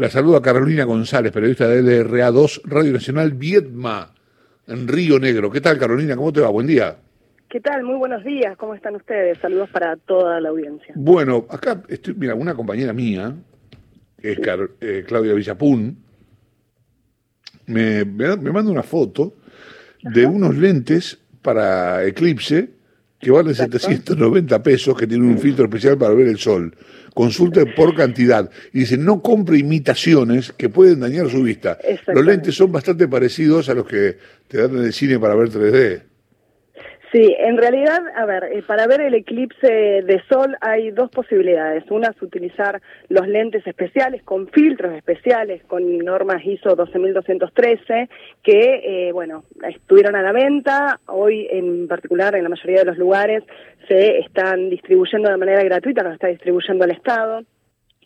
La 0.00 0.08
saluda 0.08 0.40
Carolina 0.40 0.84
González, 0.84 1.30
periodista 1.30 1.68
de 1.68 1.82
LRA2, 1.82 2.62
Radio 2.64 2.90
Nacional 2.90 3.32
Viedma, 3.32 4.14
en 4.66 4.88
Río 4.88 5.18
Negro. 5.18 5.50
¿Qué 5.50 5.60
tal, 5.60 5.76
Carolina? 5.76 6.16
¿Cómo 6.16 6.32
te 6.32 6.40
va? 6.40 6.48
Buen 6.48 6.66
día. 6.66 6.96
¿Qué 7.50 7.60
tal? 7.60 7.82
Muy 7.82 7.98
buenos 7.98 8.24
días. 8.24 8.56
¿Cómo 8.56 8.74
están 8.74 8.96
ustedes? 8.96 9.36
Saludos 9.42 9.68
para 9.68 9.98
toda 9.98 10.40
la 10.40 10.48
audiencia. 10.48 10.94
Bueno, 10.96 11.44
acá 11.50 11.82
estoy, 11.86 12.14
mira, 12.14 12.34
una 12.34 12.54
compañera 12.54 12.94
mía, 12.94 13.34
que 14.16 14.32
es 14.32 14.38
eh, 14.80 15.04
Claudia 15.06 15.34
Villapún, 15.34 16.02
me, 17.66 18.06
me, 18.06 18.36
manda 18.36 18.72
una 18.72 18.82
foto 18.82 19.34
de 20.02 20.24
unos 20.24 20.56
lentes 20.56 21.18
para 21.42 22.06
eclipse 22.06 22.70
que 23.18 23.30
valen 23.30 23.54
790 23.54 24.62
pesos, 24.62 24.96
que 24.96 25.06
tienen 25.06 25.28
un 25.28 25.38
filtro 25.38 25.66
especial 25.66 25.98
para 25.98 26.14
ver 26.14 26.28
el 26.28 26.38
sol. 26.38 26.74
Consulte 27.14 27.66
por 27.66 27.94
cantidad. 27.94 28.50
Y 28.72 28.80
dice, 28.80 28.96
no 28.96 29.22
compre 29.22 29.58
imitaciones 29.58 30.52
que 30.52 30.68
pueden 30.68 31.00
dañar 31.00 31.30
su 31.30 31.42
vista. 31.42 31.78
Los 32.06 32.24
lentes 32.24 32.54
son 32.54 32.72
bastante 32.72 33.08
parecidos 33.08 33.68
a 33.68 33.74
los 33.74 33.86
que 33.86 34.18
te 34.48 34.58
dan 34.58 34.76
en 34.76 34.84
el 34.84 34.92
cine 34.92 35.18
para 35.18 35.34
ver 35.34 35.50
3D. 35.50 36.09
Sí, 37.12 37.34
en 37.36 37.56
realidad, 37.56 38.02
a 38.14 38.24
ver, 38.24 38.44
eh, 38.44 38.62
para 38.62 38.86
ver 38.86 39.00
el 39.00 39.14
eclipse 39.14 39.66
de 39.66 40.22
sol 40.28 40.56
hay 40.60 40.92
dos 40.92 41.10
posibilidades. 41.10 41.82
Una 41.90 42.08
es 42.08 42.22
utilizar 42.22 42.80
los 43.08 43.26
lentes 43.26 43.66
especiales 43.66 44.22
con 44.22 44.46
filtros 44.48 44.94
especiales, 44.94 45.64
con 45.64 45.98
normas 45.98 46.44
ISO 46.44 46.76
12213, 46.76 48.08
que, 48.44 49.08
eh, 49.08 49.12
bueno, 49.12 49.42
estuvieron 49.68 50.14
a 50.14 50.22
la 50.22 50.30
venta. 50.30 51.00
Hoy, 51.06 51.48
en 51.50 51.88
particular, 51.88 52.36
en 52.36 52.44
la 52.44 52.48
mayoría 52.48 52.80
de 52.80 52.86
los 52.86 52.98
lugares, 52.98 53.42
se 53.88 54.18
están 54.18 54.70
distribuyendo 54.70 55.30
de 55.30 55.36
manera 55.36 55.64
gratuita, 55.64 56.04
los 56.04 56.14
está 56.14 56.28
distribuyendo 56.28 56.84
el 56.84 56.92
Estado. 56.92 57.42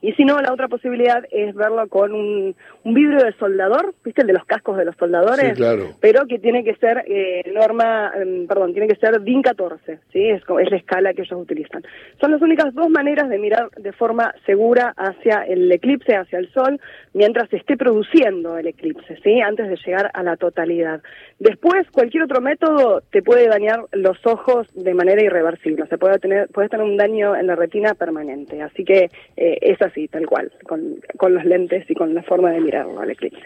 Y 0.05 0.13
si 0.13 0.25
no, 0.27 0.39
la 0.43 0.53
otra 0.53 0.69
posibilidad 0.69 1.25
es 1.31 1.55
verlo 1.55 1.89
con 1.89 2.13
un, 2.13 2.55
un 2.83 2.95
vidrio 2.95 3.25
de 3.25 3.33
soldador, 3.39 3.95
¿viste? 4.05 4.21
El 4.21 4.27
de 4.27 4.33
los 4.35 4.45
cascos 4.45 4.77
de 4.77 4.85
los 4.85 4.95
soldadores. 4.97 5.49
Sí, 5.49 5.55
claro. 5.55 5.87
Pero 5.99 6.27
que 6.27 6.39
tiene 6.39 6.63
que 6.63 6.75
ser 6.75 7.05
eh, 7.07 7.51
norma, 7.55 8.13
em, 8.15 8.47
perdón, 8.47 8.75
tiene 8.75 8.87
que 8.87 8.97
ser 8.97 9.23
DIN 9.23 9.41
14, 9.41 10.01
¿sí? 10.13 10.29
Es, 10.29 10.43
es 10.43 10.71
la 10.71 10.77
escala 10.77 11.15
que 11.15 11.23
ellos 11.23 11.41
utilizan. 11.41 11.83
Son 12.21 12.31
las 12.31 12.43
únicas 12.43 12.75
dos 12.75 12.91
maneras 12.91 13.31
de 13.31 13.39
mirar 13.39 13.71
de 13.79 13.93
forma 13.93 14.35
segura 14.45 14.93
hacia 14.95 15.43
el 15.45 15.73
eclipse, 15.73 16.15
hacia 16.15 16.39
el 16.39 16.53
sol, 16.53 16.79
mientras 17.15 17.49
se 17.49 17.57
esté 17.57 17.79
produciendo 17.79 18.59
el 18.59 18.67
eclipse, 18.67 19.17
¿sí? 19.23 19.41
Antes 19.41 19.71
de 19.71 19.77
llegar 19.87 20.11
a 20.13 20.23
la 20.23 20.37
totalidad. 20.37 21.01
Después, 21.39 21.91
cualquier 21.91 22.25
otro 22.25 22.43
método 22.43 23.01
te 23.11 23.23
puede 23.23 23.49
dañar 23.49 23.81
los 23.93 24.19
ojos 24.27 24.67
de 24.75 24.93
manera 24.93 25.23
irreversible. 25.23 25.87
Se 25.87 25.97
puede 25.97 26.19
tener, 26.19 26.49
puedes 26.49 26.71
tener 26.71 26.85
un 26.85 26.99
daño 26.99 27.35
en 27.35 27.47
la 27.47 27.57
retina 27.57 27.95
permanente. 27.95 28.61
Así 28.61 28.85
que 28.85 29.09
eh, 29.37 29.59
es 29.63 29.81
así, 29.95 30.09
tal 30.09 30.27
cual, 30.27 30.51
con, 30.67 31.01
con 31.17 31.35
los 31.35 31.45
lentes 31.45 31.89
y 31.89 31.95
con 31.95 32.15
la 32.15 32.23
forma 32.23 32.51
de 32.51 32.61
mirarlo 32.61 33.01
al 33.01 33.11
eclipse. 33.11 33.45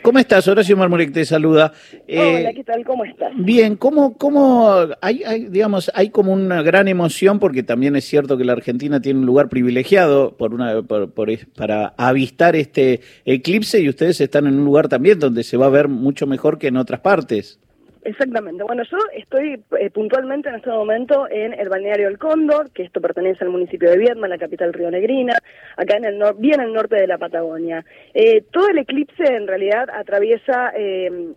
¿Cómo 0.00 0.20
estás? 0.20 0.46
Horacio 0.46 0.76
Marmurek 0.76 1.12
te 1.12 1.24
saluda. 1.24 1.72
Hola, 2.08 2.50
eh, 2.50 2.52
¿qué 2.54 2.62
tal? 2.62 2.84
¿Cómo 2.84 3.04
estás? 3.04 3.32
Bien, 3.36 3.74
¿cómo, 3.74 4.16
cómo 4.16 4.86
hay, 5.00 5.24
hay, 5.24 5.46
digamos, 5.46 5.90
hay 5.92 6.10
como 6.10 6.32
una 6.32 6.62
gran 6.62 6.86
emoción 6.86 7.40
porque 7.40 7.64
también 7.64 7.96
es 7.96 8.04
cierto 8.04 8.38
que 8.38 8.44
la 8.44 8.52
Argentina 8.52 9.00
tiene 9.00 9.18
un 9.18 9.26
lugar 9.26 9.48
privilegiado 9.48 10.36
por 10.36 10.54
una, 10.54 10.82
por, 10.82 11.10
por, 11.12 11.30
para 11.56 11.94
avistar 11.96 12.54
este 12.54 13.00
eclipse 13.24 13.80
y 13.80 13.88
ustedes 13.88 14.20
están 14.20 14.46
en 14.46 14.54
un 14.58 14.64
lugar 14.64 14.88
también 14.88 15.18
donde 15.18 15.42
se 15.42 15.56
va 15.56 15.66
a 15.66 15.70
ver 15.70 15.88
mucho 15.88 16.28
mejor 16.28 16.58
que 16.58 16.68
en 16.68 16.76
otras 16.76 17.00
partes. 17.00 17.58
Exactamente. 18.06 18.62
Bueno, 18.62 18.84
yo 18.84 18.98
estoy 19.14 19.60
eh, 19.80 19.90
puntualmente 19.90 20.48
en 20.48 20.54
este 20.54 20.70
momento 20.70 21.26
en 21.28 21.52
el 21.52 21.68
balneario 21.68 22.06
El 22.06 22.18
Cóndor, 22.18 22.70
que 22.70 22.84
esto 22.84 23.00
pertenece 23.00 23.42
al 23.42 23.50
municipio 23.50 23.90
de 23.90 23.98
Viedma, 23.98 24.28
la 24.28 24.38
capital 24.38 24.72
rionegrina, 24.72 25.34
acá 25.76 25.96
en 25.96 26.04
el 26.04 26.22
bien 26.38 26.60
al 26.60 26.72
norte 26.72 26.94
de 26.94 27.08
la 27.08 27.18
Patagonia. 27.18 27.84
Eh, 28.14 28.44
todo 28.52 28.68
el 28.68 28.78
eclipse 28.78 29.24
en 29.24 29.48
realidad 29.48 29.90
atraviesa 29.92 30.70
eh, 30.76 31.32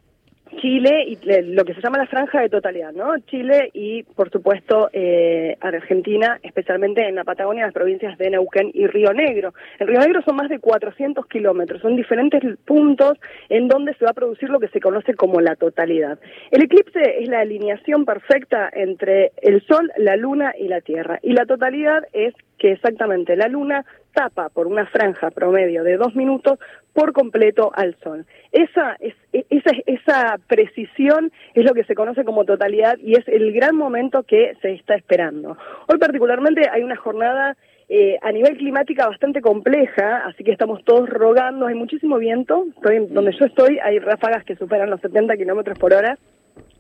Chile 0.58 1.05
y 1.08 1.17
lo 1.53 1.64
que 1.64 1.73
se 1.73 1.81
llama 1.81 1.97
la 1.97 2.08
franja 2.08 2.42
de 2.42 2.50
totalidad, 2.50 2.92
¿no? 2.94 3.17
Chile 3.28 3.69
y, 3.73 4.03
por 4.03 4.29
supuesto, 4.29 4.90
eh, 4.94 5.57
Argentina, 5.62 6.40
especialmente 6.44 7.07
en 7.07 7.16
la 7.16 7.23
Patagonia, 7.23 7.66
las 7.66 7.73
provincias 7.73 8.18
de 8.18 8.29
Neuquén 8.29 8.72
y 8.73 8.88
Río 8.88 9.13
Negro. 9.13 9.53
En 9.79 9.88
Río 9.88 10.00
Negro 10.00 10.22
son 10.23 10.35
más 10.35 10.50
de 10.50 10.59
400 10.59 11.25
kilómetros, 11.28 11.81
son 11.81 11.96
diferentes 11.96 12.41
puntos 12.66 13.18
en 13.50 13.68
donde 13.68 13.94
se 13.96 14.06
va 14.06 14.12
a 14.12 14.16
producir 14.16 14.50
lo 14.50 14.59
que 14.59 14.68
se 14.69 14.79
conoce 14.79 15.13
como 15.13 15.41
la 15.41 15.56
totalidad. 15.56 16.19
El 16.52 16.63
eclipse 16.63 17.22
es 17.22 17.29
la 17.29 17.41
alineación 17.41 18.06
perfecta 18.06 18.69
entre 18.73 19.31
el 19.41 19.66
Sol, 19.66 19.91
la 19.97 20.16
Luna 20.16 20.53
y 20.57 20.68
la 20.68 20.81
Tierra, 20.81 21.19
y 21.22 21.34
la 21.34 21.46
totalidad 21.46 22.03
es 22.13 22.34
que 22.59 22.74
exactamente 22.74 23.36
la 23.36 23.47
Luna 23.47 23.86
tapa 24.14 24.50
por 24.50 24.68
una 24.68 24.86
franja 24.86 25.31
promedio 25.31 25.84
de 25.84 25.97
dos 25.97 26.16
minutos 26.16 26.59
por 26.94 27.14
completo 27.14 27.72
al 27.74 27.96
sol. 28.03 28.25
Esa, 28.52 28.96
es, 29.00 29.16
e, 29.34 29.46
esa, 29.50 29.72
esa 29.86 30.38
precisión 30.47 31.31
es 31.53 31.64
lo 31.64 31.74
que 31.74 31.86
se 31.86 31.96
conoce 31.96 32.25
como 32.25 32.46
totalidad 32.46 32.97
y 33.00 33.14
es 33.14 33.28
el 33.28 33.53
gran 33.53 33.75
momento 33.75 34.24
que 34.24 34.56
se 34.62 34.74
está 34.74 34.96
esperando. 34.96 35.58
Hoy 35.88 35.97
particularmente 35.97 36.70
hay 36.72 36.84
una 36.84 36.97
jornada 36.97 37.56
eh, 37.88 38.20
a 38.22 38.31
nivel 38.31 38.56
climática 38.58 39.08
bastante 39.08 39.41
compleja, 39.41 40.24
así 40.28 40.44
que 40.44 40.52
estamos 40.52 40.84
todos 40.84 41.09
rogando, 41.09 41.66
hay 41.66 41.74
muchísimo 41.74 42.18
viento, 42.18 42.66
estoy, 42.76 43.08
donde 43.08 43.31
yo 43.31 43.46
estoy 43.46 43.80
hay 43.84 43.97
ráfagas 43.97 44.44
que 44.44 44.56
superan 44.56 44.91
los 44.91 45.02
70 45.02 45.36
kilómetros 45.38 45.80
por 45.80 45.94
hora 45.94 46.18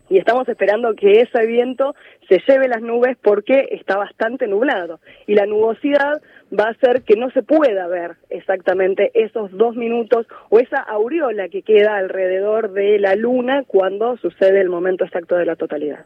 y 0.09 0.17
estamos 0.17 0.47
esperando 0.49 0.93
que 0.95 1.21
ese 1.21 1.45
viento 1.45 1.95
se 2.27 2.39
lleve 2.47 2.67
las 2.67 2.81
nubes 2.81 3.17
porque 3.21 3.67
está 3.71 3.97
bastante 3.97 4.47
nublado 4.47 4.99
y 5.27 5.35
la 5.35 5.45
nubosidad 5.45 6.21
va 6.57 6.65
a 6.65 6.71
hacer 6.71 7.03
que 7.03 7.15
no 7.15 7.29
se 7.31 7.43
pueda 7.43 7.87
ver 7.87 8.15
exactamente 8.29 9.11
esos 9.13 9.51
dos 9.51 9.75
minutos 9.75 10.25
o 10.49 10.59
esa 10.59 10.77
aureola 10.77 11.49
que 11.49 11.61
queda 11.61 11.97
alrededor 11.97 12.73
de 12.73 12.97
la 12.99 13.15
luna 13.15 13.63
cuando 13.67 14.17
sucede 14.17 14.61
el 14.61 14.69
momento 14.69 15.05
exacto 15.05 15.35
de 15.35 15.45
la 15.45 15.55
totalidad. 15.55 16.05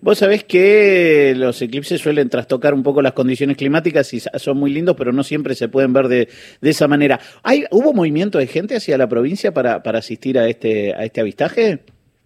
Vos 0.00 0.18
sabés 0.18 0.44
que 0.44 1.34
los 1.36 1.60
eclipses 1.60 2.00
suelen 2.00 2.30
trastocar 2.30 2.74
un 2.74 2.82
poco 2.82 3.02
las 3.02 3.12
condiciones 3.12 3.56
climáticas 3.56 4.12
y 4.14 4.20
son 4.20 4.58
muy 4.58 4.70
lindos, 4.70 4.96
pero 4.96 5.12
no 5.12 5.22
siempre 5.22 5.54
se 5.54 5.68
pueden 5.68 5.92
ver 5.92 6.08
de, 6.08 6.28
de 6.60 6.70
esa 6.70 6.88
manera. 6.88 7.18
¿Hay, 7.42 7.64
¿Hubo 7.70 7.92
movimiento 7.92 8.38
de 8.38 8.46
gente 8.46 8.76
hacia 8.76 8.96
la 8.96 9.08
provincia 9.08 9.52
para, 9.52 9.82
para 9.82 9.98
asistir 9.98 10.38
a 10.38 10.48
este, 10.48 10.94
a 10.94 11.04
este 11.04 11.20
avistaje? 11.20 11.80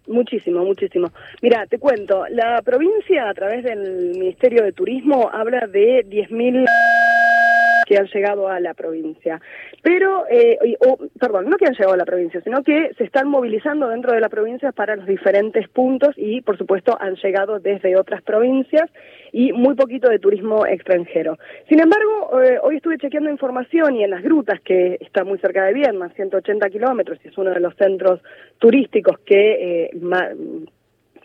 Muchísimo, 0.07 0.65
muchísimo. 0.65 1.11
Mira, 1.41 1.65
te 1.67 1.77
cuento, 1.77 2.25
la 2.29 2.61
provincia 2.61 3.29
a 3.29 3.33
través 3.33 3.63
del 3.63 4.17
Ministerio 4.17 4.63
de 4.63 4.71
Turismo 4.71 5.29
habla 5.31 5.67
de 5.67 6.05
10.000 6.05 6.65
que 7.91 7.97
han 7.97 8.07
llegado 8.07 8.47
a 8.47 8.61
la 8.61 8.73
provincia. 8.73 9.41
Pero, 9.81 10.25
eh, 10.29 10.57
perdón, 11.19 11.49
no 11.49 11.57
que 11.57 11.65
han 11.65 11.73
llegado 11.73 11.93
a 11.93 11.97
la 11.97 12.05
provincia, 12.05 12.39
sino 12.39 12.63
que 12.63 12.93
se 12.97 13.03
están 13.03 13.27
movilizando 13.27 13.89
dentro 13.89 14.13
de 14.13 14.21
la 14.21 14.29
provincia 14.29 14.71
para 14.71 14.95
los 14.95 15.05
diferentes 15.05 15.67
puntos 15.67 16.15
y, 16.15 16.39
por 16.39 16.57
supuesto, 16.57 16.97
han 17.01 17.15
llegado 17.15 17.59
desde 17.59 17.97
otras 17.97 18.21
provincias 18.21 18.89
y 19.33 19.51
muy 19.51 19.75
poquito 19.75 20.09
de 20.09 20.19
turismo 20.19 20.65
extranjero. 20.65 21.37
Sin 21.67 21.81
embargo, 21.81 22.41
eh, 22.41 22.59
hoy 22.63 22.77
estuve 22.77 22.97
chequeando 22.97 23.29
información 23.29 23.97
y 23.97 24.05
en 24.05 24.11
las 24.11 24.23
grutas, 24.23 24.61
que 24.61 24.97
está 25.01 25.25
muy 25.25 25.37
cerca 25.39 25.65
de 25.65 25.73
Viedma, 25.73 26.07
180 26.11 26.69
kilómetros, 26.69 27.19
y 27.25 27.27
es 27.27 27.37
uno 27.37 27.49
de 27.49 27.59
los 27.59 27.75
centros 27.75 28.21
turísticos 28.57 29.19
que 29.25 29.89
eh, 29.89 29.89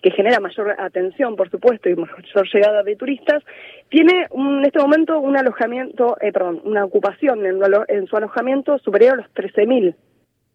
que 0.03 0.11
genera 0.11 0.41
mayor 0.41 0.75
atención, 0.79 1.37
por 1.37 1.51
supuesto, 1.51 1.89
y 1.89 1.97
mayor 1.97 2.49
llegada 2.53 2.83
de 2.83 2.97
turistas, 2.97 3.43
tiene 3.89 4.27
en 4.31 4.65
este 4.65 4.79
momento 4.79 5.19
un 5.19 5.37
alojamiento, 5.37 6.17
eh, 6.21 6.33
perdón, 6.33 6.61
una 6.65 6.85
ocupación 6.85 7.45
en, 7.47 7.61
en, 7.89 8.07
su 8.07 8.17
alojamiento 8.17 8.79
superior 8.79 9.15
a 9.15 9.17
los 9.17 9.35
13.000 9.35 9.95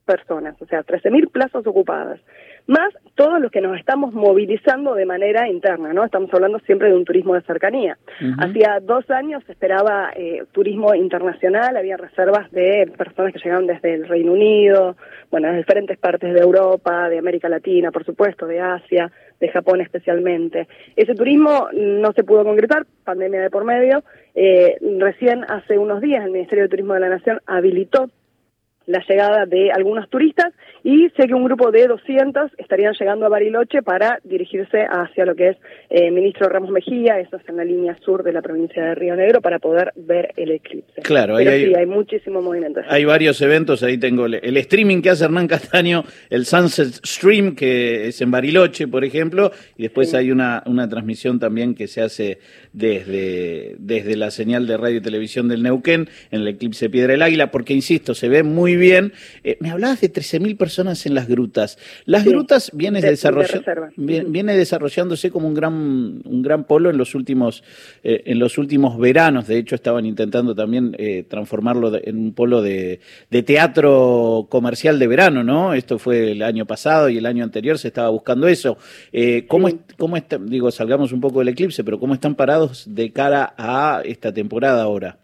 personas, 0.05 0.61
o 0.61 0.65
sea, 0.65 0.83
13.000 0.83 1.31
plazas 1.31 1.65
ocupadas 1.65 2.19
más 2.67 2.93
todos 3.15 3.39
los 3.39 3.51
que 3.51 3.61
nos 3.61 3.77
estamos 3.77 4.13
movilizando 4.13 4.95
de 4.95 5.05
manera 5.05 5.47
interna, 5.47 5.93
¿no? 5.93 6.03
Estamos 6.03 6.33
hablando 6.33 6.59
siempre 6.59 6.89
de 6.89 6.95
un 6.95 7.05
turismo 7.05 7.35
de 7.35 7.41
cercanía. 7.41 7.97
Hacía 8.39 8.79
dos 8.81 9.09
años 9.11 9.43
se 9.45 9.51
esperaba 9.51 10.11
eh, 10.15 10.43
turismo 10.51 10.95
internacional, 10.95 11.77
había 11.77 11.97
reservas 11.97 12.49
de 12.51 12.91
personas 12.97 13.33
que 13.33 13.39
llegaban 13.39 13.67
desde 13.67 13.93
el 13.93 14.07
Reino 14.07 14.33
Unido, 14.33 14.95
bueno, 15.29 15.49
de 15.49 15.57
diferentes 15.57 15.97
partes 15.99 16.33
de 16.33 16.39
Europa, 16.39 17.09
de 17.09 17.19
América 17.19 17.49
Latina, 17.49 17.91
por 17.91 18.05
supuesto, 18.05 18.47
de 18.47 18.59
Asia, 18.59 19.11
de 19.41 19.49
Japón 19.49 19.81
especialmente. 19.81 20.67
Ese 20.95 21.15
turismo 21.15 21.67
no 21.73 22.13
se 22.13 22.23
pudo 22.23 22.45
concretar, 22.45 22.85
pandemia 23.03 23.41
de 23.41 23.49
por 23.49 23.65
medio. 23.65 24.03
Eh, 24.35 24.77
recién 24.99 25.43
hace 25.49 25.77
unos 25.77 25.99
días 25.99 26.23
el 26.23 26.31
Ministerio 26.31 26.63
de 26.63 26.69
Turismo 26.69 26.93
de 26.93 27.01
la 27.01 27.09
Nación 27.09 27.41
habilitó 27.47 28.09
la 28.85 29.03
llegada 29.07 29.45
de 29.45 29.71
algunos 29.71 30.09
turistas 30.09 30.53
y 30.83 31.09
sé 31.15 31.27
que 31.27 31.33
un 31.33 31.43
grupo 31.43 31.71
de 31.71 31.87
200 31.87 32.51
estarían 32.57 32.93
llegando 32.99 33.25
a 33.25 33.29
Bariloche 33.29 33.83
para 33.83 34.19
dirigirse 34.23 34.79
hacia 34.89 35.25
lo 35.25 35.35
que 35.35 35.49
es 35.49 35.57
eh, 35.89 36.09
Ministro 36.09 36.49
Ramos 36.49 36.71
Mejía, 36.71 37.19
eso 37.19 37.37
es 37.37 37.47
en 37.47 37.57
la 37.57 37.63
línea 37.63 37.95
sur 38.03 38.23
de 38.23 38.33
la 38.33 38.41
provincia 38.41 38.83
de 38.83 38.95
Río 38.95 39.15
Negro, 39.15 39.41
para 39.41 39.59
poder 39.59 39.91
ver 39.95 40.33
el 40.37 40.51
eclipse. 40.51 41.01
Claro, 41.03 41.35
Pero 41.37 41.51
hay, 41.51 41.65
sí, 41.65 41.73
hay 41.75 41.85
muchísimo 41.85 42.41
movimiento. 42.41 42.81
Hay 42.87 43.05
varios 43.05 43.41
eventos, 43.41 43.83
ahí 43.83 43.97
tengo 43.97 44.25
el, 44.25 44.35
el, 44.35 44.57
streaming 44.57 45.01
que 45.01 45.11
hace 45.11 45.25
Hernán 45.25 45.47
Castaño, 45.47 46.03
el 46.29 46.45
Sunset 46.45 47.05
Stream, 47.05 47.55
que 47.55 48.07
es 48.07 48.21
en 48.21 48.31
Bariloche, 48.31 48.87
por 48.87 49.03
ejemplo, 49.03 49.51
y 49.77 49.83
después 49.83 50.09
sí. 50.09 50.17
hay 50.17 50.31
una, 50.31 50.63
una 50.65 50.89
transmisión 50.89 51.39
también 51.39 51.75
que 51.75 51.87
se 51.87 52.01
hace 52.01 52.39
desde, 52.73 53.75
desde 53.77 54.15
la 54.15 54.31
señal 54.31 54.65
de 54.65 54.77
radio 54.77 54.97
y 54.97 55.01
televisión 55.01 55.47
del 55.47 55.61
Neuquén, 55.61 56.09
en 56.31 56.41
el 56.41 56.47
eclipse 56.47 56.89
Piedra 56.89 57.11
del 57.11 57.21
Águila, 57.21 57.51
porque, 57.51 57.73
insisto, 57.73 58.15
se 58.15 58.29
ve 58.29 58.43
muy 58.43 58.70
bien. 58.75 59.13
Eh, 59.43 59.57
me 59.59 59.71
hablabas 59.71 60.01
de 60.01 60.11
13.000 60.11 60.57
personas 60.57 61.05
en 61.05 61.15
las 61.15 61.27
grutas. 61.27 61.77
Las 62.05 62.23
sí, 62.23 62.29
grutas 62.29 62.71
viene, 62.73 63.01
de, 63.01 63.11
desarrollando, 63.11 63.63
de 63.65 63.91
viene, 63.97 64.29
viene, 64.29 64.55
desarrollándose 64.55 65.31
como 65.31 65.47
un 65.47 65.53
gran, 65.53 65.73
un 65.73 66.41
gran 66.41 66.65
polo 66.65 66.89
en 66.89 66.97
los 66.97 67.15
últimos, 67.15 67.63
eh, 68.03 68.23
en 68.25 68.39
los 68.39 68.57
últimos 68.57 68.97
veranos. 68.97 69.47
De 69.47 69.57
hecho, 69.57 69.75
estaban 69.75 70.05
intentando 70.05 70.55
también 70.55 70.95
eh, 70.97 71.25
transformarlo 71.27 71.91
en 72.03 72.17
un 72.17 72.33
polo 72.33 72.61
de, 72.61 72.99
de, 73.29 73.43
teatro 73.43 74.47
comercial 74.49 74.99
de 74.99 75.07
verano, 75.07 75.43
¿no? 75.43 75.73
Esto 75.73 75.99
fue 75.99 76.31
el 76.31 76.43
año 76.43 76.65
pasado 76.65 77.09
y 77.09 77.17
el 77.17 77.25
año 77.25 77.43
anterior 77.43 77.77
se 77.77 77.87
estaba 77.87 78.09
buscando 78.09 78.47
eso. 78.47 78.77
Eh, 79.11 79.45
¿Cómo, 79.47 79.67
sí. 79.69 79.79
es, 79.87 79.95
cómo 79.95 80.17
está, 80.17 80.37
digo, 80.37 80.71
salgamos 80.71 81.11
un 81.11 81.21
poco 81.21 81.39
del 81.39 81.49
eclipse, 81.49 81.83
pero 81.83 81.99
cómo 81.99 82.13
están 82.13 82.35
parados 82.35 82.85
de 82.87 83.11
cara 83.11 83.53
a 83.57 84.01
esta 84.05 84.33
temporada 84.33 84.83
ahora? 84.83 85.17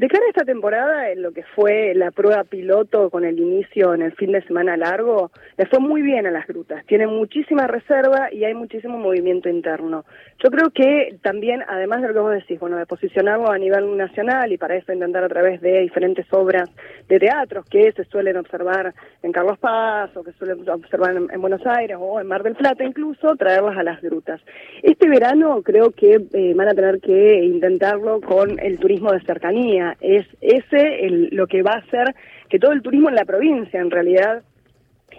De 0.00 0.08
cara 0.08 0.24
a 0.24 0.30
esta 0.30 0.46
temporada, 0.46 1.10
en 1.10 1.20
lo 1.20 1.32
que 1.32 1.42
fue 1.54 1.92
la 1.94 2.10
prueba 2.10 2.44
piloto 2.44 3.10
con 3.10 3.22
el 3.26 3.38
inicio 3.38 3.92
en 3.92 4.00
el 4.00 4.12
fin 4.12 4.32
de 4.32 4.40
semana 4.46 4.74
largo, 4.74 5.30
le 5.58 5.66
fue 5.66 5.78
muy 5.78 6.00
bien 6.00 6.26
a 6.26 6.30
las 6.30 6.46
grutas. 6.46 6.86
Tienen 6.86 7.10
muchísima 7.10 7.66
reserva 7.66 8.32
y 8.32 8.44
hay 8.44 8.54
muchísimo 8.54 8.96
movimiento 8.96 9.50
interno. 9.50 10.06
Yo 10.42 10.50
creo 10.50 10.70
que 10.70 11.18
también, 11.20 11.62
además 11.68 12.00
de 12.00 12.08
lo 12.08 12.14
que 12.14 12.20
vos 12.20 12.32
decís, 12.32 12.58
bueno, 12.58 12.78
de 12.78 12.86
posicionarlo 12.86 13.50
a 13.50 13.58
nivel 13.58 13.94
nacional 13.98 14.50
y 14.50 14.56
para 14.56 14.74
eso 14.74 14.90
intentar 14.90 15.22
a 15.22 15.28
través 15.28 15.60
de 15.60 15.80
diferentes 15.80 16.24
obras 16.32 16.70
de 17.06 17.18
teatros 17.18 17.66
que 17.66 17.92
se 17.92 18.04
suelen 18.04 18.38
observar 18.38 18.94
en 19.22 19.32
Carlos 19.32 19.58
Paz 19.58 20.16
o 20.16 20.24
que 20.24 20.32
suelen 20.32 20.66
observar 20.66 21.14
en 21.14 21.40
Buenos 21.42 21.66
Aires 21.66 21.98
o 22.00 22.18
en 22.18 22.26
Mar 22.26 22.42
del 22.42 22.54
Plata 22.54 22.84
incluso, 22.84 23.36
traerlas 23.36 23.76
a 23.76 23.82
las 23.82 24.00
grutas. 24.00 24.40
Este 24.82 25.10
verano 25.10 25.60
creo 25.62 25.90
que 25.90 26.22
eh, 26.32 26.54
van 26.54 26.68
a 26.68 26.74
tener 26.74 27.00
que 27.00 27.44
intentarlo 27.44 28.22
con 28.22 28.58
el 28.60 28.78
turismo 28.78 29.12
de 29.12 29.20
cercanía 29.20 29.89
es 30.00 30.26
ese 30.40 31.06
el, 31.06 31.28
lo 31.32 31.46
que 31.46 31.62
va 31.62 31.72
a 31.72 31.78
hacer 31.78 32.14
que 32.48 32.58
todo 32.58 32.72
el 32.72 32.82
turismo 32.82 33.08
en 33.08 33.14
la 33.14 33.24
provincia, 33.24 33.80
en 33.80 33.90
realidad, 33.90 34.42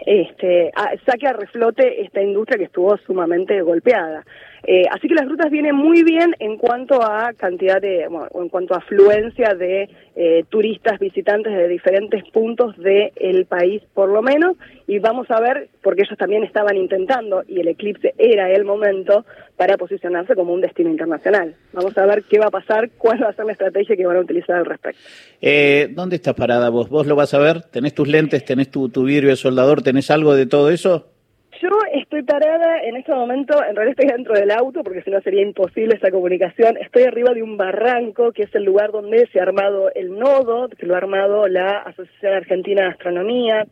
este, 0.06 0.71
saque 1.06 1.27
a 1.27 1.33
reflote 1.33 2.01
esta 2.01 2.21
industria 2.21 2.57
que 2.57 2.65
estuvo 2.65 2.97
sumamente 2.97 3.62
golpeada. 3.62 4.25
Eh, 4.63 4.86
así 4.92 5.08
que 5.08 5.16
las 5.16 5.28
rutas 5.28 5.50
vienen 5.50 5.75
muy 5.75 6.04
bien 6.04 6.36
en 6.40 6.58
cuanto 6.58 7.02
a 7.02 7.34
cantidad 7.34 7.81
de, 7.81 8.08
bueno, 8.08 8.28
en 8.36 8.50
cuanto 8.50 8.74
a 8.74 8.78
afluencia 8.78 9.56
de 9.56 9.90
eh, 10.16 10.44
turistas 10.50 11.00
visitantes 11.00 11.54
de 11.54 11.68
diferentes 11.68 12.24
puntos 12.31 12.78
del 12.78 13.12
de 13.16 13.46
país, 13.50 13.81
por 13.94 14.10
lo 14.10 14.22
menos, 14.22 14.58
y 14.88 15.00
vamos 15.00 15.31
a 15.31 15.40
ver, 15.40 15.69
porque 15.81 16.04
ellos 16.04 16.18
también 16.18 16.44
estaban 16.44 16.78
intentando, 16.78 17.44
y 17.48 17.60
el 17.60 17.69
eclipse 17.69 18.13
era 18.18 18.52
el 18.52 18.66
momento 18.66 19.25
para 19.58 19.78
posicionarse 19.78 20.36
como 20.36 20.54
un 20.54 20.62
destino 20.62 20.90
internacional. 20.90 21.56
Vamos 21.74 21.98
a 21.98 22.06
ver 22.06 22.24
qué 22.24 22.40
va 22.40 22.48
a 22.48 22.52
pasar, 22.52 22.90
cuál 22.98 23.24
va 23.24 23.30
a 23.30 23.34
ser 23.34 23.46
la 23.46 23.54
estrategia 23.54 23.96
que 23.96 24.06
van 24.06 24.18
a 24.18 24.22
utilizar 24.22 24.58
al 24.58 24.66
respecto. 24.66 25.00
Eh, 25.42 25.90
¿Dónde 25.92 26.18
estás 26.18 26.34
parada 26.34 26.69
vos? 26.69 26.90
¿Vos 26.90 27.08
lo 27.08 27.16
vas 27.16 27.34
a 27.34 27.40
ver? 27.40 27.62
¿Tenés 27.62 27.94
tus 27.94 28.08
lentes? 28.08 28.44
¿Tenés 28.44 28.69
tu, 28.69 28.90
tu 28.90 29.04
vidrio 29.04 29.30
de 29.30 29.36
soldador? 29.36 29.81
¿Tenés 29.81 30.12
algo 30.12 30.36
de 30.36 30.46
todo 30.46 30.69
eso? 30.69 31.08
Yo 31.62 31.69
estoy 31.94 32.24
parada 32.24 32.81
en 32.81 32.96
este 32.96 33.13
momento, 33.13 33.54
en 33.63 33.75
realidad 33.75 33.96
estoy 34.00 34.18
dentro 34.18 34.34
del 34.34 34.50
auto 34.50 34.81
porque 34.84 35.04
si 35.04 35.12
no 35.12 35.22
sería 35.22 35.44
imposible 35.44 35.96
esa 35.96 36.10
comunicación. 36.10 36.75
Estoy 36.78 37.04
arriba 37.04 37.36
de 37.36 37.44
un 37.44 37.56
barranco 37.56 38.31
que 38.31 38.44
es 38.44 38.56
el 38.56 38.63
lugar 38.63 38.92
donde 38.92 39.28
se 39.28 39.40
ha 39.40 39.44
armado 39.44 39.92
el 39.94 40.18
nodo, 40.18 40.69
que 40.69 40.88
lo 40.88 40.96
ha 40.96 40.98
armado 40.98 41.48
la 41.48 41.78
Asociación 41.81 42.34
Argentina 42.34 42.84
de 42.84 42.90
Astronomía, 42.90 43.68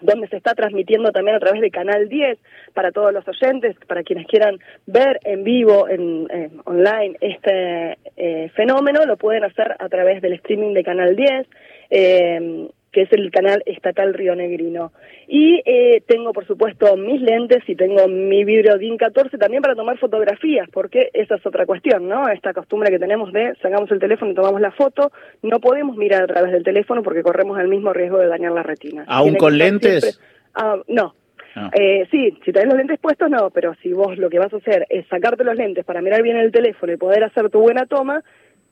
donde 0.00 0.26
se 0.26 0.38
está 0.38 0.54
transmitiendo 0.54 1.12
también 1.12 1.36
a 1.36 1.40
través 1.40 1.60
de 1.60 1.70
Canal 1.70 2.08
10 2.08 2.36
para 2.74 2.90
todos 2.90 3.12
los 3.12 3.24
oyentes, 3.28 3.76
para 3.86 4.02
quienes 4.02 4.26
quieran 4.26 4.58
ver 4.86 5.20
en 5.22 5.44
vivo, 5.44 5.88
en, 5.88 6.26
online, 6.64 7.16
este 7.20 7.96
eh, 8.16 8.50
fenómeno, 8.56 9.04
lo 9.04 9.16
pueden 9.16 9.44
hacer 9.44 9.76
a 9.78 9.88
través 9.88 10.20
del 10.20 10.32
streaming 10.32 10.74
de 10.74 10.82
Canal 10.82 11.14
10. 11.14 11.46
Eh, 11.90 12.70
que 12.92 13.02
es 13.02 13.12
el 13.12 13.30
canal 13.30 13.62
estatal 13.66 14.14
Río 14.14 14.34
Negrino. 14.34 14.92
Y 15.28 15.62
eh, 15.64 16.02
tengo, 16.06 16.32
por 16.32 16.46
supuesto, 16.46 16.96
mis 16.96 17.20
lentes 17.20 17.62
y 17.68 17.76
tengo 17.76 18.08
mi 18.08 18.44
vidrio 18.44 18.78
DIN 18.78 18.96
14 18.96 19.38
también 19.38 19.62
para 19.62 19.76
tomar 19.76 19.98
fotografías, 19.98 20.68
porque 20.72 21.10
esa 21.12 21.36
es 21.36 21.46
otra 21.46 21.66
cuestión, 21.66 22.08
¿no? 22.08 22.28
Esta 22.28 22.52
costumbre 22.52 22.90
que 22.90 22.98
tenemos 22.98 23.32
de 23.32 23.54
sacamos 23.62 23.90
el 23.92 24.00
teléfono 24.00 24.32
y 24.32 24.34
tomamos 24.34 24.60
la 24.60 24.72
foto, 24.72 25.12
no 25.42 25.60
podemos 25.60 25.96
mirar 25.96 26.22
a 26.22 26.26
través 26.26 26.52
del 26.52 26.64
teléfono 26.64 27.02
porque 27.02 27.22
corremos 27.22 27.58
el 27.60 27.68
mismo 27.68 27.92
riesgo 27.92 28.18
de 28.18 28.26
dañar 28.26 28.52
la 28.52 28.62
retina. 28.62 29.04
¿Aún 29.06 29.36
con 29.36 29.56
lentes? 29.56 30.02
Siempre... 30.02 30.24
Ah, 30.54 30.76
no. 30.88 31.14
Ah. 31.54 31.70
Eh, 31.72 32.06
sí, 32.10 32.36
si 32.44 32.52
tenés 32.52 32.68
los 32.68 32.76
lentes 32.76 32.98
puestos, 32.98 33.30
no, 33.30 33.50
pero 33.50 33.74
si 33.82 33.92
vos 33.92 34.16
lo 34.18 34.30
que 34.30 34.38
vas 34.38 34.52
a 34.52 34.56
hacer 34.56 34.86
es 34.88 35.06
sacarte 35.08 35.44
los 35.44 35.56
lentes 35.56 35.84
para 35.84 36.02
mirar 36.02 36.22
bien 36.22 36.36
el 36.36 36.52
teléfono 36.52 36.92
y 36.92 36.96
poder 36.96 37.24
hacer 37.24 37.50
tu 37.50 37.60
buena 37.60 37.86
toma, 37.86 38.22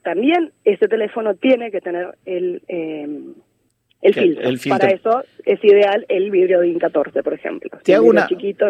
también 0.02 0.52
ese 0.64 0.88
teléfono 0.88 1.34
tiene 1.34 1.70
que 1.70 1.80
tener 1.80 2.14
el... 2.24 2.62
Eh, 2.66 3.06
el 4.02 4.14
filtro. 4.14 4.48
el 4.48 4.58
filtro. 4.58 4.78
Para 4.78 4.92
eso 4.92 5.22
es 5.44 5.62
ideal 5.64 6.06
el 6.08 6.30
vidrio 6.30 6.60
DIN 6.60 6.78
14, 6.78 7.22
por 7.22 7.34
ejemplo. 7.34 7.70
Te 7.82 7.94
hago 7.94 8.06
una, 8.06 8.28
chiquito, 8.28 8.66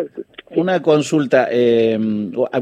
una 0.51 0.81
consulta. 0.83 1.49
Eh, 1.51 1.99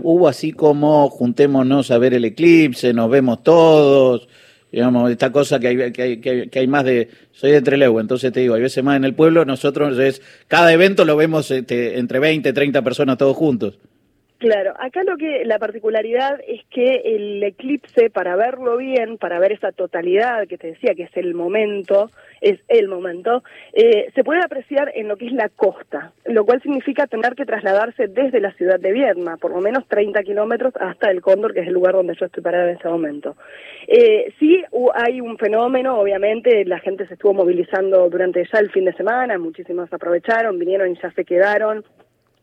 hubo 0.03 0.29
así 0.29 0.53
como 0.53 1.09
juntémonos 1.11 1.91
a 1.91 1.99
ver 1.99 2.15
el 2.15 2.25
eclipse, 2.25 2.93
nos 2.93 3.11
vemos 3.11 3.43
todos. 3.43 4.29
Digamos, 4.73 5.11
esta 5.11 5.31
cosa 5.31 5.61
que 5.61 5.69
hay, 5.69 5.93
que 5.93 6.03
hay, 6.03 6.21
que 6.21 6.31
hay, 6.31 6.49
que 6.49 6.59
hay 6.59 6.67
más 6.67 6.85
de. 6.85 7.09
Soy 7.31 7.53
de 7.53 7.63
Trelew, 7.63 8.01
entonces 8.01 8.33
te 8.33 8.41
digo, 8.41 8.55
hay 8.55 8.63
veces 8.63 8.83
más 8.83 8.97
en 8.97 9.05
el 9.05 9.15
pueblo, 9.15 9.45
nosotros 9.45 9.99
es. 9.99 10.21
Cada 10.49 10.73
evento 10.73 11.05
lo 11.05 11.17
vemos 11.17 11.51
este, 11.51 11.99
entre 11.99 12.19
20, 12.19 12.53
30 12.53 12.83
personas 12.83 13.17
todos 13.17 13.37
juntos. 13.37 13.79
Claro, 14.39 14.75
acá 14.79 15.03
lo 15.03 15.17
que 15.17 15.47
la 15.47 15.59
particularidad 15.59 16.39
es 16.47 16.61
que 16.69 17.01
el 17.05 17.43
eclipse, 17.43 18.11
para 18.11 18.37
verlo 18.37 18.77
bien, 18.77 19.17
para 19.17 19.39
ver 19.39 19.53
esa 19.53 19.73
totalidad 19.73 20.47
que 20.47 20.59
te 20.59 20.69
decía 20.69 20.95
que 20.95 21.05
es 21.05 21.17
el 21.17 21.33
momento, 21.33 22.11
es 22.43 22.61
el 22.69 22.89
momento, 22.89 23.43
eh, 23.73 24.11
se 24.15 24.25
puede 24.25 24.41
apreciar 24.45 24.93
en 24.95 25.09
lo 25.09 25.17
que 25.17 25.29
es 25.29 25.33
la 25.33 25.49
costa, 25.49 26.13
lo 26.27 26.45
cual 26.45 26.61
significa 26.61 27.07
tener 27.07 27.35
que 27.35 27.47
trasladarse 27.47 28.09
desde 28.09 28.41
la 28.41 28.53
ciudad 28.53 28.79
de 28.79 28.93
Viedma, 28.93 29.39
por 29.39 29.53
lo 29.53 29.63
menos 29.63 29.89
30 29.89 30.23
kilómetros 30.23 30.75
hasta 30.79 31.11
el 31.11 31.23
Cóndor, 31.23 31.55
que 31.55 31.61
es 31.61 31.69
el 31.69 31.73
lugar 31.73 31.95
donde 31.95 32.15
yo 32.21 32.27
estoy 32.27 32.43
parada 32.43 32.71
en 32.71 32.77
ese 32.77 32.89
momento. 32.89 33.37
Eh, 33.89 34.35
sí 34.39 34.63
hay 34.95 35.23
un 35.23 35.39
fenómeno, 35.39 35.99
obviamente, 35.99 36.63
la 36.67 36.81
gente 36.81 37.07
se 37.07 37.15
estuvo 37.15 37.33
movilizando 37.33 38.11
durante 38.11 38.45
ya 38.53 38.59
el 38.59 38.71
fin 38.71 38.85
de 38.85 38.93
semana, 38.93 39.39
muchísimos 39.39 39.91
aprovecharon, 39.91 40.59
vinieron 40.59 40.93
y 40.93 40.99
ya 41.01 41.11
se 41.13 41.25
quedaron 41.25 41.85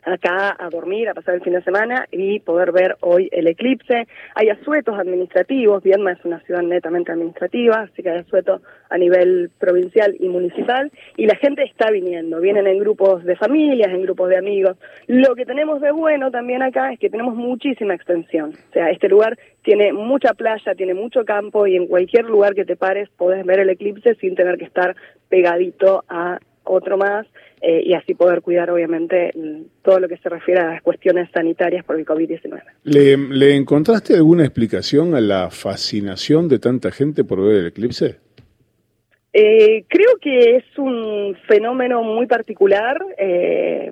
acá 0.05 0.55
a 0.57 0.69
dormir, 0.69 1.09
a 1.09 1.13
pasar 1.13 1.35
el 1.35 1.41
fin 1.41 1.53
de 1.53 1.63
semana 1.63 2.07
y 2.11 2.39
poder 2.39 2.71
ver 2.71 2.97
hoy 3.01 3.29
el 3.31 3.47
eclipse. 3.47 4.07
Hay 4.35 4.49
asuetos 4.49 4.97
administrativos, 4.97 5.83
Viedma 5.83 6.11
es 6.11 6.23
una 6.25 6.39
ciudad 6.41 6.61
netamente 6.61 7.11
administrativa, 7.11 7.81
así 7.81 8.03
que 8.03 8.09
hay 8.09 8.19
asuetos 8.19 8.61
a 8.89 8.97
nivel 8.97 9.49
provincial 9.59 10.15
y 10.19 10.29
municipal 10.29 10.91
y 11.17 11.25
la 11.25 11.35
gente 11.35 11.63
está 11.63 11.89
viniendo, 11.91 12.39
vienen 12.39 12.67
en 12.67 12.79
grupos 12.79 13.23
de 13.23 13.35
familias, 13.35 13.91
en 13.91 14.03
grupos 14.03 14.29
de 14.29 14.37
amigos. 14.37 14.77
Lo 15.07 15.35
que 15.35 15.45
tenemos 15.45 15.81
de 15.81 15.91
bueno 15.91 16.31
también 16.31 16.61
acá 16.61 16.93
es 16.93 16.99
que 16.99 17.09
tenemos 17.09 17.35
muchísima 17.35 17.93
extensión, 17.93 18.51
o 18.51 18.73
sea, 18.73 18.89
este 18.89 19.09
lugar 19.09 19.37
tiene 19.63 19.93
mucha 19.93 20.33
playa, 20.33 20.75
tiene 20.75 20.93
mucho 20.93 21.23
campo 21.25 21.65
y 21.67 21.75
en 21.75 21.87
cualquier 21.87 22.25
lugar 22.25 22.53
que 22.53 22.65
te 22.65 22.75
pares 22.75 23.09
podés 23.17 23.45
ver 23.45 23.59
el 23.59 23.69
eclipse 23.69 24.15
sin 24.15 24.35
tener 24.35 24.57
que 24.57 24.65
estar 24.65 24.95
pegadito 25.29 26.03
a 26.09 26.39
otro 26.63 26.97
más 26.97 27.25
eh, 27.61 27.81
y 27.85 27.93
así 27.93 28.13
poder 28.13 28.41
cuidar 28.41 28.69
obviamente 28.69 29.31
todo 29.81 29.99
lo 29.99 30.07
que 30.07 30.17
se 30.17 30.29
refiere 30.29 30.61
a 30.61 30.71
las 30.71 30.81
cuestiones 30.81 31.29
sanitarias 31.33 31.85
por 31.85 31.97
el 31.97 32.05
COVID-19. 32.05 32.61
¿Le, 32.83 33.17
¿Le 33.17 33.55
encontraste 33.55 34.15
alguna 34.15 34.43
explicación 34.43 35.15
a 35.15 35.21
la 35.21 35.49
fascinación 35.49 36.47
de 36.47 36.59
tanta 36.59 36.91
gente 36.91 37.23
por 37.23 37.41
ver 37.41 37.55
el 37.57 37.67
eclipse? 37.67 38.17
Eh, 39.33 39.85
creo 39.87 40.17
que 40.21 40.57
es 40.57 40.63
un 40.77 41.35
fenómeno 41.47 42.03
muy 42.03 42.27
particular, 42.27 43.03
eh, 43.17 43.91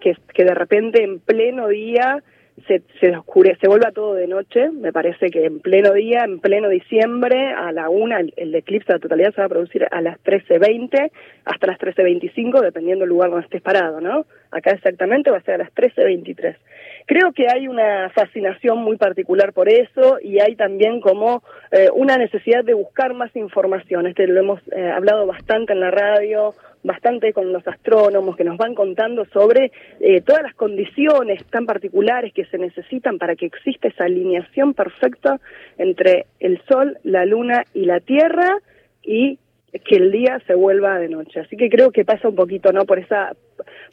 que, 0.00 0.16
que 0.32 0.44
de 0.44 0.54
repente 0.54 1.02
en 1.02 1.18
pleno 1.18 1.68
día 1.68 2.22
se, 2.66 2.82
se 3.00 3.16
oscurece, 3.16 3.60
se 3.60 3.68
vuelva 3.68 3.92
todo 3.92 4.14
de 4.14 4.26
noche. 4.26 4.70
Me 4.70 4.92
parece 4.92 5.30
que 5.30 5.44
en 5.44 5.60
pleno 5.60 5.92
día, 5.92 6.24
en 6.24 6.40
pleno 6.40 6.68
diciembre, 6.68 7.52
a 7.52 7.72
la 7.72 7.88
una, 7.88 8.20
el, 8.20 8.54
eclipse 8.54 8.92
de 8.92 8.98
totalidad 8.98 9.34
se 9.34 9.40
va 9.40 9.46
a 9.46 9.50
producir 9.50 9.86
a 9.90 10.00
las 10.00 10.18
13.20 10.22 11.10
hasta 11.44 11.66
las 11.66 11.78
13.25, 11.78 12.60
dependiendo 12.60 13.02
del 13.02 13.10
lugar 13.10 13.30
donde 13.30 13.44
estés 13.44 13.62
parado, 13.62 14.00
¿no? 14.00 14.26
Acá 14.50 14.72
exactamente 14.72 15.30
va 15.30 15.38
a 15.38 15.42
ser 15.42 15.54
a 15.54 15.58
las 15.58 15.74
13.23. 15.74 16.56
Creo 17.06 17.32
que 17.32 17.46
hay 17.52 17.68
una 17.68 18.10
fascinación 18.10 18.78
muy 18.78 18.96
particular 18.96 19.52
por 19.52 19.68
eso 19.68 20.18
y 20.22 20.40
hay 20.40 20.56
también 20.56 21.00
como 21.00 21.42
eh, 21.70 21.88
una 21.94 22.16
necesidad 22.16 22.64
de 22.64 22.74
buscar 22.74 23.14
más 23.14 23.34
información. 23.36 24.06
Este 24.06 24.26
lo 24.26 24.40
hemos 24.40 24.60
eh, 24.70 24.90
hablado 24.90 25.26
bastante 25.26 25.72
en 25.72 25.80
la 25.80 25.90
radio, 25.90 26.54
bastante 26.84 27.32
con 27.32 27.52
los 27.52 27.66
astrónomos 27.66 28.36
que 28.36 28.44
nos 28.44 28.56
van 28.56 28.74
contando 28.74 29.24
sobre 29.26 29.72
eh, 30.00 30.20
todas 30.20 30.42
las 30.42 30.54
condiciones 30.54 31.44
tan 31.46 31.66
particulares 31.66 32.32
que 32.32 32.44
se 32.46 32.58
necesitan 32.58 33.18
para 33.18 33.36
que 33.36 33.46
exista 33.46 33.88
esa 33.88 34.04
alineación 34.04 34.74
perfecta 34.74 35.40
entre 35.78 36.26
el 36.40 36.60
Sol, 36.68 36.98
la 37.04 37.24
Luna 37.24 37.64
y 37.74 37.84
la 37.84 38.00
Tierra 38.00 38.58
y 39.02 39.38
que 39.84 39.96
el 39.96 40.12
día 40.12 40.38
se 40.46 40.54
vuelva 40.54 40.98
de 40.98 41.08
noche. 41.08 41.40
Así 41.40 41.56
que 41.56 41.70
creo 41.70 41.90
que 41.90 42.04
pasa 42.04 42.28
un 42.28 42.34
poquito, 42.34 42.72
¿no? 42.72 42.84
Por 42.84 42.98
esa, 42.98 43.32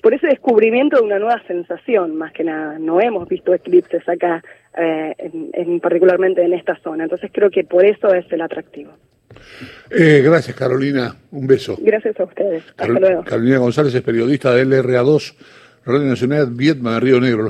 por 0.01 0.13
ese 0.13 0.27
descubrimiento 0.27 0.97
de 0.97 1.03
una 1.03 1.19
nueva 1.19 1.41
sensación, 1.47 2.15
más 2.15 2.31
que 2.33 2.43
nada. 2.43 2.79
No 2.79 3.01
hemos 3.01 3.27
visto 3.27 3.53
eclipses 3.53 4.07
acá, 4.07 4.43
eh, 4.77 5.13
en, 5.17 5.49
en, 5.53 5.79
particularmente 5.79 6.43
en 6.43 6.53
esta 6.53 6.75
zona. 6.81 7.03
Entonces 7.03 7.31
creo 7.33 7.49
que 7.49 7.63
por 7.63 7.85
eso 7.85 8.13
es 8.13 8.25
el 8.31 8.41
atractivo. 8.41 8.91
Eh, 9.89 10.21
gracias, 10.23 10.55
Carolina. 10.55 11.15
Un 11.31 11.47
beso. 11.47 11.77
Gracias 11.81 12.19
a 12.19 12.23
ustedes. 12.23 12.63
Hasta 12.69 12.85
Carol 12.85 13.01
luego. 13.01 13.23
Carolina 13.23 13.57
González 13.57 13.93
es 13.93 14.01
periodista 14.01 14.53
de 14.53 14.65
LRA2, 14.65 15.35
Radio 15.85 16.07
Nacional 16.07 16.47
Vietma 16.51 16.95
de 16.95 16.99
Río 16.99 17.19
Negro. 17.19 17.43